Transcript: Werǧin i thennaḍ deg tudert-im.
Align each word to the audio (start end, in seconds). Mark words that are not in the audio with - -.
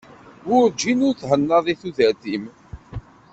Werǧin 0.49 0.99
i 1.09 1.11
thennaḍ 1.19 1.63
deg 1.67 1.79
tudert-im. 1.81 2.43